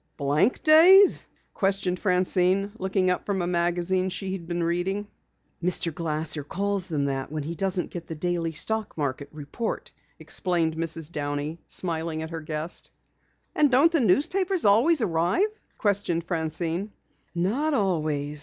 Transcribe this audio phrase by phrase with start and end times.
[0.17, 5.07] "Blank days?" questioned Francine, looking up from a magazine she had been reading.
[5.61, 5.93] "Mr.
[5.93, 11.11] Glasser calls them that when he doesn't get the daily stock market report," explained Mrs.
[11.11, 12.89] Downey, smiling at her guest.
[13.53, 16.91] "And don't the newspapers always arrive?" questioned Francine.
[17.35, 18.39] "Not always.